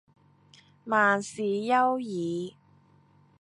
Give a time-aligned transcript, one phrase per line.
[0.85, 2.57] 萬事休矣